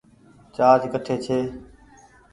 چآرج 0.55 0.83
ڪٺي 0.93 1.15
ڇي۔ 1.23 1.39